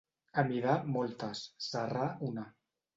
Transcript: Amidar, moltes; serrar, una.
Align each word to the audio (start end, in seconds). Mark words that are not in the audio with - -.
Amidar, 0.43 0.79
moltes; 0.97 1.45
serrar, 1.69 2.13
una. 2.33 2.53